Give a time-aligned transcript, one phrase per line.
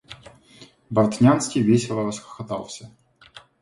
[0.89, 2.89] Бартнянский весело расхохотался.